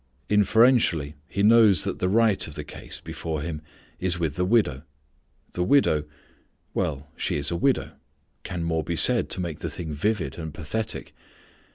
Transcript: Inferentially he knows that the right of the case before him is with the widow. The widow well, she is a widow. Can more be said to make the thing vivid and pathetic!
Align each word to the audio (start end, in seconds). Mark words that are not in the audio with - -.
Inferentially 0.31 1.13
he 1.27 1.43
knows 1.43 1.83
that 1.83 1.99
the 1.99 2.09
right 2.09 2.47
of 2.47 2.55
the 2.55 2.63
case 2.63 2.99
before 2.99 3.43
him 3.43 3.61
is 3.99 4.17
with 4.17 4.35
the 4.35 4.45
widow. 4.45 4.81
The 5.51 5.63
widow 5.63 6.05
well, 6.73 7.11
she 7.15 7.35
is 7.35 7.51
a 7.51 7.55
widow. 7.55 7.91
Can 8.41 8.63
more 8.63 8.83
be 8.83 8.95
said 8.95 9.29
to 9.29 9.39
make 9.39 9.59
the 9.59 9.69
thing 9.69 9.91
vivid 9.93 10.39
and 10.39 10.55
pathetic! 10.55 11.13